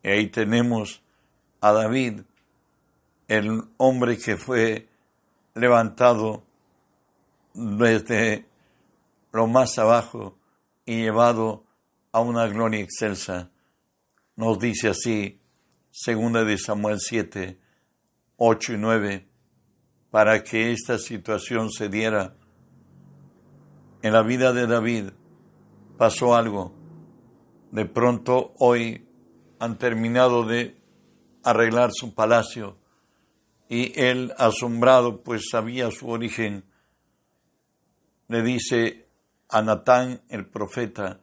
Y 0.03 0.09
ahí 0.09 0.27
tenemos 0.29 1.03
a 1.61 1.73
David, 1.73 2.23
el 3.29 3.63
hombre 3.77 4.19
que 4.19 4.37
fue 4.37 4.89
levantado 5.55 6.43
desde 7.55 8.47
lo 9.33 9.47
más 9.47 9.79
abajo 9.79 10.37
y 10.85 11.03
llevado 11.03 11.65
a 12.11 12.21
una 12.21 12.47
gloria 12.47 12.81
excelsa. 12.81 13.51
Nos 14.37 14.59
dice 14.59 14.89
así, 14.89 15.41
segunda 15.91 16.45
de 16.45 16.59
Samuel 16.59 16.99
7, 16.99 17.59
8 18.37 18.73
y 18.73 18.77
9, 18.77 19.29
para 20.11 20.43
que 20.43 20.73
esta 20.73 20.99
situación 20.99 21.71
se 21.71 21.89
diera. 21.89 22.35
En 24.03 24.13
la 24.13 24.23
vida 24.23 24.53
de 24.53 24.67
David 24.67 25.11
pasó 25.97 26.35
algo. 26.35 26.75
De 27.71 27.87
pronto 27.87 28.53
hoy 28.59 29.07
han 29.63 29.79
terminado 29.79 30.43
de 30.43 30.77
arreglar 31.45 31.91
su 31.93 32.15
palacio 32.15 32.79
y 33.69 33.93
él, 33.99 34.35
asombrado, 34.37 35.23
pues 35.23 35.51
sabía 35.53 35.89
su 35.93 36.09
origen, 36.09 36.65
le 38.27 38.43
dice 38.43 39.07
a 39.49 39.63
Natán, 39.63 40.21
el 40.29 40.47
profeta, 40.47 41.21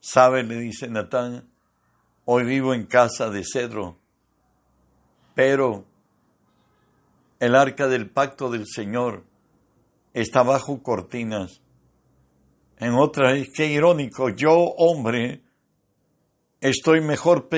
sabe, 0.00 0.42
le 0.42 0.56
dice 0.56 0.88
Natán, 0.88 1.48
hoy 2.24 2.42
vivo 2.42 2.74
en 2.74 2.84
casa 2.84 3.30
de 3.30 3.44
cedro, 3.44 3.96
pero 5.36 5.84
el 7.38 7.54
arca 7.54 7.86
del 7.86 8.10
pacto 8.10 8.50
del 8.50 8.66
Señor 8.66 9.22
está 10.14 10.42
bajo 10.42 10.82
cortinas. 10.82 11.60
En 12.78 12.94
otra, 12.94 13.34
qué 13.54 13.66
irónico, 13.66 14.30
yo, 14.30 14.52
hombre, 14.52 15.45
estoy 16.70 17.00
mejor 17.00 17.48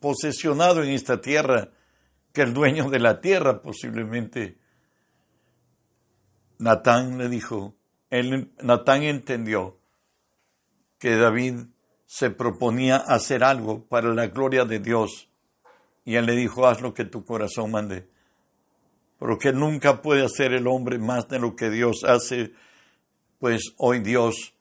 posesionado 0.00 0.82
en 0.82 0.90
esta 0.90 1.20
tierra 1.20 1.70
que 2.32 2.42
el 2.42 2.54
dueño 2.54 2.90
de 2.90 2.98
la 2.98 3.20
tierra 3.20 3.62
posiblemente. 3.62 4.58
Natán 6.58 7.18
le 7.18 7.28
dijo, 7.28 7.74
él, 8.10 8.52
Natán 8.60 9.02
entendió 9.02 9.78
que 10.98 11.16
David 11.16 11.54
se 12.06 12.30
proponía 12.30 12.96
hacer 12.96 13.42
algo 13.44 13.84
para 13.84 14.12
la 14.12 14.26
gloria 14.26 14.64
de 14.64 14.78
Dios. 14.78 15.28
Y 16.04 16.16
él 16.16 16.26
le 16.26 16.34
dijo, 16.34 16.66
haz 16.66 16.80
lo 16.80 16.92
que 16.92 17.04
tu 17.04 17.24
corazón 17.24 17.70
mande. 17.70 18.08
Pero 19.18 19.38
que 19.38 19.52
nunca 19.52 20.02
puede 20.02 20.24
hacer 20.24 20.52
el 20.52 20.66
hombre 20.66 20.98
más 20.98 21.28
de 21.28 21.38
lo 21.38 21.56
que 21.56 21.70
Dios 21.70 22.04
hace, 22.04 22.52
pues 23.38 23.74
hoy 23.76 24.00
Dios 24.00 24.54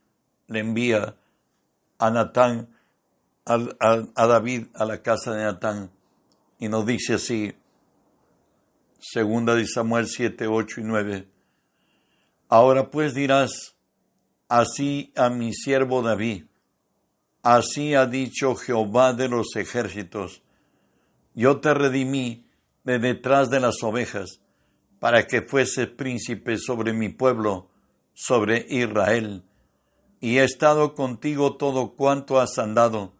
le 0.47 0.59
envía 0.59 1.15
a 1.97 2.09
Natán, 2.09 2.69
a, 3.49 4.27
David, 4.27 4.67
a 4.75 4.85
la 4.85 5.01
casa 5.01 5.33
de 5.33 5.43
Natán. 5.43 5.91
Y 6.59 6.69
nos 6.69 6.85
dice 6.85 7.15
así, 7.15 7.53
Segunda 8.99 9.55
de 9.55 9.65
Samuel 9.65 10.07
7, 10.07 10.47
8 10.47 10.81
y 10.81 10.83
9. 10.83 11.27
Ahora 12.49 12.91
pues 12.91 13.13
dirás, 13.13 13.75
así 14.47 15.13
a 15.15 15.29
mi 15.29 15.53
siervo 15.53 16.01
David, 16.01 16.45
así 17.41 17.93
ha 17.93 18.05
dicho 18.05 18.55
Jehová 18.55 19.13
de 19.13 19.29
los 19.29 19.55
ejércitos, 19.55 20.41
yo 21.33 21.61
te 21.61 21.73
redimí 21.73 22.45
de 22.83 22.99
detrás 22.99 23.49
de 23.49 23.59
las 23.59 23.81
ovejas, 23.83 24.41
para 24.99 25.27
que 25.27 25.41
fuese 25.41 25.87
príncipe 25.87 26.57
sobre 26.57 26.91
mi 26.91 27.07
pueblo, 27.07 27.69
sobre 28.13 28.65
Israel, 28.69 29.43
y 30.19 30.39
he 30.39 30.43
estado 30.43 30.93
contigo 30.93 31.55
todo 31.55 31.91
cuanto 31.91 32.39
has 32.39 32.57
andado, 32.57 33.13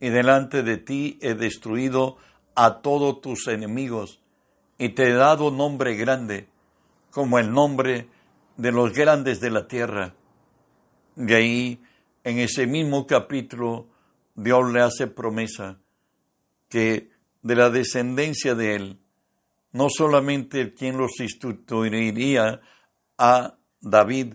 y 0.00 0.08
delante 0.10 0.62
de 0.62 0.76
ti 0.76 1.18
he 1.20 1.34
destruido 1.34 2.16
a 2.54 2.80
todos 2.80 3.20
tus 3.20 3.46
enemigos, 3.48 4.20
y 4.78 4.90
te 4.90 5.08
he 5.08 5.12
dado 5.12 5.50
nombre 5.50 5.96
grande, 5.96 6.48
como 7.10 7.38
el 7.38 7.52
nombre 7.52 8.08
de 8.56 8.72
los 8.72 8.92
grandes 8.92 9.40
de 9.40 9.50
la 9.50 9.66
tierra. 9.66 10.14
De 11.16 11.34
ahí, 11.34 11.82
en 12.24 12.38
ese 12.38 12.66
mismo 12.66 13.06
capítulo, 13.06 13.88
Dios 14.34 14.70
le 14.72 14.80
hace 14.82 15.06
promesa 15.06 15.78
que 16.68 17.10
de 17.42 17.56
la 17.56 17.70
descendencia 17.70 18.54
de 18.54 18.74
él, 18.76 19.00
no 19.72 19.88
solamente 19.90 20.74
quien 20.74 20.96
los 20.96 21.18
instituiría 21.20 22.60
a 23.16 23.56
David, 23.80 24.34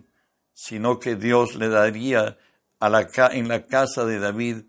sino 0.53 0.99
que 0.99 1.15
Dios 1.15 1.55
le 1.55 1.69
daría 1.69 2.37
a 2.79 2.89
la, 2.89 3.07
en 3.31 3.47
la 3.47 3.65
casa 3.65 4.05
de 4.05 4.19
David 4.19 4.63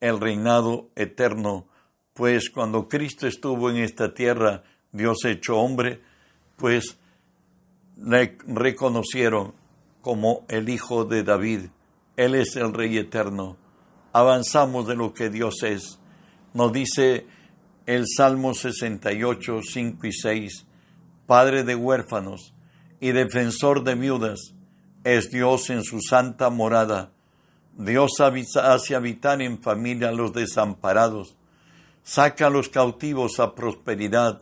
el 0.00 0.20
reinado 0.20 0.90
eterno, 0.96 1.66
pues 2.12 2.50
cuando 2.50 2.88
Cristo 2.88 3.26
estuvo 3.26 3.70
en 3.70 3.76
esta 3.76 4.14
tierra, 4.14 4.62
Dios 4.92 5.24
hecho 5.24 5.58
hombre, 5.58 6.00
pues 6.56 6.98
le 7.96 8.38
reconocieron 8.46 9.54
como 10.00 10.44
el 10.48 10.68
Hijo 10.68 11.04
de 11.04 11.22
David. 11.22 11.66
Él 12.16 12.34
es 12.34 12.56
el 12.56 12.72
Rey 12.72 12.96
eterno. 12.96 13.56
Avanzamos 14.12 14.86
de 14.86 14.96
lo 14.96 15.12
que 15.12 15.28
Dios 15.28 15.62
es. 15.62 15.98
Nos 16.54 16.72
dice 16.72 17.26
el 17.86 18.04
Salmo 18.06 18.54
68, 18.54 19.60
5 19.62 20.06
y 20.06 20.12
6, 20.12 20.66
Padre 21.26 21.64
de 21.64 21.74
huérfanos 21.74 22.54
y 23.00 23.12
defensor 23.12 23.84
de 23.84 23.94
viudas, 23.94 24.54
es 25.04 25.30
Dios 25.30 25.70
en 25.70 25.84
su 25.84 26.00
santa 26.00 26.50
morada. 26.50 27.12
Dios 27.76 28.12
hace 28.20 28.94
habitar 28.94 29.42
en 29.42 29.60
familia 29.62 30.08
a 30.08 30.12
los 30.12 30.32
desamparados, 30.32 31.36
saca 32.02 32.46
a 32.46 32.50
los 32.50 32.70
cautivos 32.70 33.38
a 33.38 33.54
prosperidad, 33.54 34.40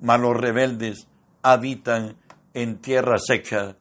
malos 0.00 0.36
rebeldes 0.36 1.06
habitan 1.42 2.16
en 2.54 2.78
tierra 2.78 3.18
seca. 3.18 3.76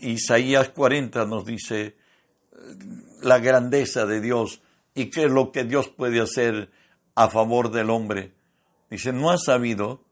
Isaías 0.00 0.70
40 0.70 1.26
nos 1.26 1.44
dice 1.44 1.96
la 3.22 3.38
grandeza 3.38 4.06
de 4.06 4.20
Dios 4.20 4.62
y 4.94 5.10
qué 5.10 5.24
es 5.24 5.30
lo 5.30 5.52
que 5.52 5.64
Dios 5.64 5.88
puede 5.88 6.20
hacer 6.20 6.70
a 7.14 7.28
favor 7.28 7.70
del 7.70 7.90
hombre. 7.90 8.32
Dice, 8.90 9.12
¿no 9.12 9.30
has 9.30 9.44
sabido, 9.44 10.02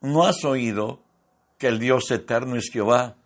no 0.00 0.24
has 0.24 0.44
oído 0.44 1.02
que 1.58 1.68
el 1.68 1.80
Dios 1.80 2.08
eterno 2.12 2.56
es 2.56 2.70
Jehová, 2.72 3.16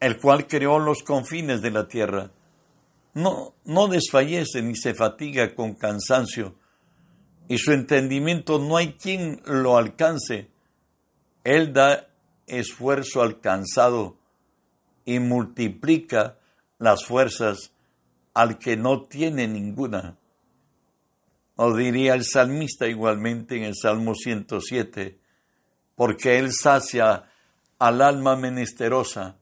el 0.00 0.18
cual 0.18 0.46
creó 0.46 0.78
los 0.78 1.02
confines 1.02 1.60
de 1.60 1.70
la 1.70 1.88
tierra? 1.88 2.30
No, 3.14 3.54
no 3.64 3.88
desfallece 3.88 4.62
ni 4.62 4.74
se 4.74 4.94
fatiga 4.94 5.54
con 5.54 5.74
cansancio, 5.74 6.54
y 7.48 7.58
su 7.58 7.72
entendimiento 7.72 8.58
no 8.58 8.76
hay 8.76 8.94
quien 8.94 9.42
lo 9.44 9.76
alcance. 9.76 10.48
Él 11.44 11.72
da 11.72 12.08
esfuerzo 12.46 13.20
alcanzado 13.20 14.16
y 15.04 15.18
multiplica 15.18 16.38
las 16.78 17.04
fuerzas 17.04 17.72
al 18.34 18.58
que 18.58 18.76
no 18.76 19.02
tiene 19.02 19.48
ninguna. 19.48 20.16
O 21.56 21.76
diría 21.76 22.14
el 22.14 22.24
salmista 22.24 22.86
igualmente 22.86 23.56
en 23.56 23.64
el 23.64 23.74
Salmo 23.76 24.14
107, 24.14 25.18
porque 25.94 26.38
Él 26.38 26.52
sacia 26.52 27.28
al 27.78 28.00
alma 28.00 28.36
menesterosa 28.36 29.36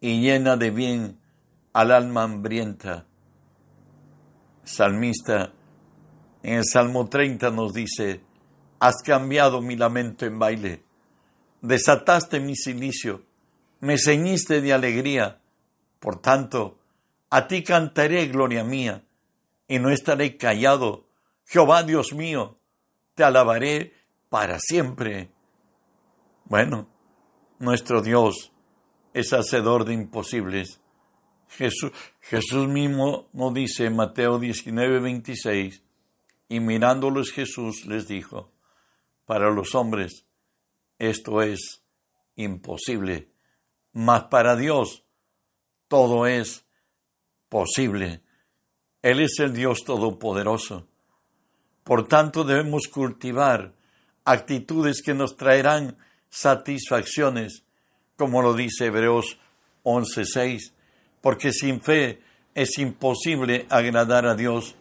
y 0.00 0.20
llena 0.20 0.56
de 0.56 0.70
bien 0.70 1.18
al 1.74 1.90
alma 1.90 2.22
hambrienta. 2.22 3.06
Salmista 4.62 5.52
en 6.42 6.54
el 6.54 6.64
Salmo 6.64 7.08
30 7.08 7.50
nos 7.50 7.74
dice, 7.74 8.22
has 8.78 9.02
cambiado 9.02 9.60
mi 9.60 9.76
lamento 9.76 10.24
en 10.24 10.38
baile, 10.38 10.82
desataste 11.60 12.40
mi 12.40 12.54
silicio, 12.54 13.22
me 13.80 13.98
ceñiste 13.98 14.60
de 14.60 14.72
alegría, 14.72 15.40
por 15.98 16.20
tanto, 16.20 16.78
a 17.28 17.46
ti 17.48 17.62
cantaré 17.62 18.26
gloria 18.28 18.62
mía, 18.62 19.04
y 19.66 19.78
no 19.78 19.90
estaré 19.90 20.36
callado, 20.36 21.08
Jehová 21.44 21.82
Dios 21.82 22.12
mío, 22.12 22.56
te 23.14 23.24
alabaré 23.24 23.94
para 24.28 24.58
siempre. 24.60 25.30
Bueno, 26.44 26.88
nuestro 27.58 28.00
Dios 28.00 28.52
es 29.12 29.32
hacedor 29.32 29.84
de 29.84 29.94
imposibles. 29.94 30.80
Jesús, 31.56 32.68
mismo 32.68 33.28
nos 33.32 33.54
dice 33.54 33.86
en 33.86 33.96
Mateo 33.96 34.38
19, 34.38 35.00
26, 35.00 35.82
y 36.48 36.60
mirándolos 36.60 37.30
Jesús 37.30 37.86
les 37.86 38.08
dijo, 38.08 38.50
para 39.24 39.50
los 39.50 39.74
hombres 39.74 40.24
esto 40.98 41.42
es 41.42 41.82
imposible, 42.36 43.28
mas 43.92 44.24
para 44.24 44.56
Dios 44.56 45.04
todo 45.88 46.26
es 46.26 46.64
posible. 47.48 48.22
Él 49.02 49.20
es 49.20 49.38
el 49.38 49.52
Dios 49.54 49.84
todopoderoso. 49.84 50.88
Por 51.84 52.08
tanto 52.08 52.44
debemos 52.44 52.88
cultivar 52.88 53.74
actitudes 54.24 55.02
que 55.02 55.14
nos 55.14 55.36
traerán 55.36 55.96
satisfacciones, 56.30 57.62
como 58.16 58.42
lo 58.42 58.54
dice 58.54 58.86
Hebreos 58.86 59.38
11:6, 59.84 60.72
porque 61.24 61.54
sin 61.54 61.80
fe 61.80 62.20
es 62.54 62.76
imposible 62.76 63.64
agradar 63.70 64.26
a 64.26 64.34
Dios, 64.34 64.74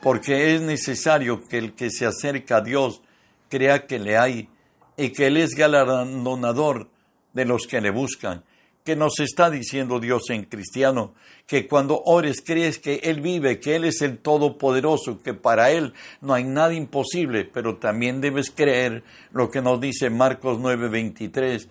porque 0.00 0.54
es 0.54 0.62
necesario 0.62 1.46
que 1.46 1.58
el 1.58 1.74
que 1.74 1.90
se 1.90 2.06
acerca 2.06 2.56
a 2.56 2.60
Dios 2.62 3.02
crea 3.50 3.86
que 3.86 3.98
le 3.98 4.16
hay 4.16 4.48
y 4.96 5.10
que 5.10 5.26
Él 5.26 5.36
es 5.36 5.50
galardonador 5.50 6.88
de 7.34 7.44
los 7.44 7.66
que 7.66 7.82
le 7.82 7.90
buscan. 7.90 8.42
Que 8.84 8.96
nos 8.96 9.20
está 9.20 9.50
diciendo 9.50 10.00
Dios 10.00 10.30
en 10.30 10.44
cristiano, 10.46 11.12
que 11.46 11.68
cuando 11.68 12.02
ores 12.06 12.42
crees 12.42 12.78
que 12.78 12.94
Él 13.02 13.20
vive, 13.20 13.60
que 13.60 13.76
Él 13.76 13.84
es 13.84 14.00
el 14.00 14.16
Todopoderoso, 14.16 15.22
que 15.22 15.34
para 15.34 15.72
Él 15.72 15.92
no 16.22 16.32
hay 16.32 16.44
nada 16.44 16.72
imposible, 16.72 17.44
pero 17.44 17.76
también 17.76 18.22
debes 18.22 18.50
creer 18.50 19.04
lo 19.30 19.50
que 19.50 19.60
nos 19.60 19.78
dice 19.78 20.08
Marcos 20.08 20.58
9:23. 20.58 21.68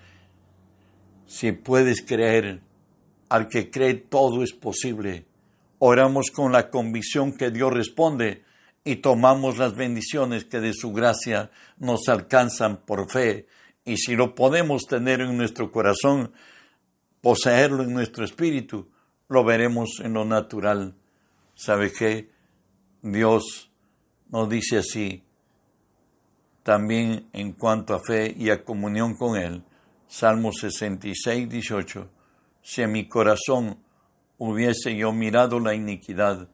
Si 1.26 1.54
puedes 1.54 2.04
creer, 2.04 2.62
al 3.32 3.48
que 3.48 3.72
cree 3.72 3.94
todo 3.94 4.44
es 4.44 4.52
posible. 4.52 5.26
Oramos 5.80 6.32
con 6.32 6.52
la 6.52 6.70
convicción 6.70 7.32
que 7.32 7.50
Dios 7.50 7.72
responde 7.72 8.44
y 8.84 8.98
tomamos 8.98 9.58
las 9.58 9.74
bendiciones 9.74 10.44
que 10.44 10.60
de 10.60 10.74
su 10.74 10.92
gracia 10.92 11.50
nos 11.78 12.10
alcanzan 12.10 12.82
por 12.86 13.10
fe. 13.10 13.48
Y 13.86 13.96
si 13.96 14.18
lo 14.18 14.36
podemos 14.36 14.82
tener 14.82 15.22
en 15.22 15.38
nuestro 15.38 15.72
corazón, 15.72 16.34
poseerlo 17.22 17.84
en 17.84 17.94
nuestro 17.94 18.26
espíritu, 18.26 18.90
lo 19.30 19.46
veremos 19.46 20.02
en 20.04 20.12
lo 20.12 20.26
natural. 20.26 20.94
¿Sabe 21.56 21.94
qué? 21.94 22.30
Dios 23.02 23.72
nos 24.30 24.50
dice 24.50 24.80
así, 24.80 25.24
también 26.64 27.30
en 27.32 27.54
cuanto 27.54 27.94
a 27.94 28.02
fe 28.06 28.36
y 28.38 28.50
a 28.50 28.66
comunión 28.66 29.16
con 29.16 29.38
Él. 29.38 29.64
Salmo 30.10 30.52
66, 30.52 31.48
18. 31.48 32.21
Si 32.62 32.82
en 32.82 32.92
mi 32.92 33.08
corazón 33.08 33.78
hubiese 34.38 34.96
yo 34.96 35.12
mirado 35.12 35.60
la 35.60 35.74
iniquidad, 35.74 36.48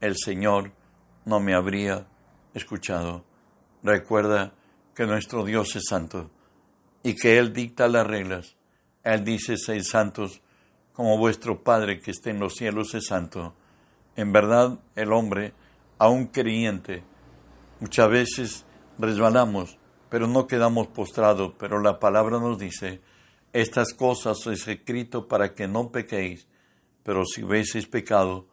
el 0.00 0.16
Señor 0.16 0.72
no 1.24 1.40
me 1.40 1.54
habría 1.54 2.06
escuchado. 2.54 3.24
Recuerda 3.82 4.52
que 4.94 5.06
nuestro 5.06 5.44
Dios 5.44 5.76
es 5.76 5.84
santo 5.88 6.30
y 7.02 7.14
que 7.14 7.38
Él 7.38 7.52
dicta 7.52 7.88
las 7.88 8.06
reglas. 8.06 8.56
Él 9.04 9.24
dice, 9.24 9.56
seis 9.56 9.88
santos, 9.88 10.42
como 10.92 11.18
vuestro 11.18 11.62
Padre 11.62 12.00
que 12.00 12.10
esté 12.10 12.30
en 12.30 12.40
los 12.40 12.54
cielos 12.54 12.94
es 12.94 13.06
santo. 13.06 13.54
En 14.16 14.32
verdad, 14.32 14.78
el 14.94 15.12
hombre, 15.12 15.52
aun 15.98 16.26
creyente, 16.26 17.04
muchas 17.80 18.08
veces 18.08 18.66
resbalamos, 18.98 19.78
pero 20.08 20.26
no 20.26 20.46
quedamos 20.46 20.88
postrados. 20.88 21.52
Pero 21.58 21.80
la 21.80 22.00
palabra 22.00 22.40
nos 22.40 22.58
dice, 22.58 23.02
estas 23.60 23.94
cosas 23.94 24.46
es 24.48 24.68
escrito 24.68 25.28
para 25.28 25.54
que 25.54 25.66
no 25.66 25.90
pequéis, 25.90 26.46
pero 27.02 27.24
si 27.24 27.42
hubieseis 27.42 27.86
pecado, 27.86 28.46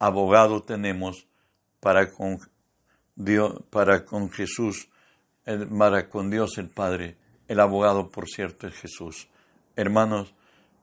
abogado 0.00 0.60
tenemos 0.60 1.28
para 1.78 2.10
con 2.10 2.36
Dios, 3.14 3.62
para 3.70 4.04
con 4.04 4.28
Jesús, 4.32 4.88
para 5.78 6.08
con 6.08 6.30
Dios 6.30 6.58
el 6.58 6.68
Padre. 6.68 7.16
El 7.46 7.60
abogado, 7.60 8.10
por 8.10 8.26
cierto, 8.26 8.66
es 8.66 8.74
Jesús. 8.74 9.28
Hermanos, 9.76 10.34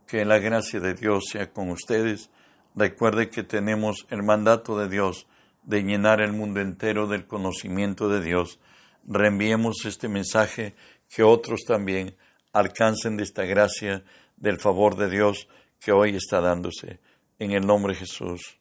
que 0.07 0.23
la 0.23 0.39
gracia 0.39 0.79
de 0.79 0.93
Dios 0.93 1.25
sea 1.29 1.51
con 1.51 1.69
ustedes. 1.69 2.29
Recuerde 2.73 3.29
que 3.29 3.43
tenemos 3.43 4.07
el 4.09 4.23
mandato 4.23 4.79
de 4.79 4.87
Dios 4.87 5.27
de 5.63 5.83
llenar 5.83 6.21
el 6.21 6.31
mundo 6.31 6.61
entero 6.61 7.05
del 7.05 7.27
conocimiento 7.27 8.07
de 8.07 8.21
Dios. 8.21 8.61
Reenviemos 9.05 9.83
este 9.83 10.07
mensaje 10.07 10.73
que 11.09 11.23
otros 11.23 11.65
también 11.67 12.15
alcancen 12.53 13.17
de 13.17 13.23
esta 13.23 13.43
gracia 13.45 14.03
del 14.35 14.59
favor 14.59 14.95
de 14.95 15.09
Dios 15.09 15.47
que 15.79 15.91
hoy 15.91 16.15
está 16.15 16.41
dándose. 16.41 16.99
En 17.39 17.51
el 17.51 17.65
nombre 17.65 17.93
de 17.93 17.99
Jesús. 17.99 18.59